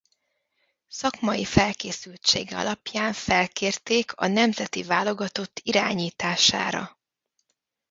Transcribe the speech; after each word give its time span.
Szakmai 0.87 1.45
felkészültsége 1.45 2.57
alapján 2.57 3.13
felkérték 3.13 4.11
a 4.15 4.27
nemzeti 4.27 4.83
válogatott 4.83 5.59
irányítására. 5.63 6.97